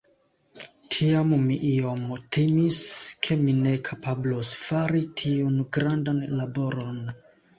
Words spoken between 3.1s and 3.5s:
ke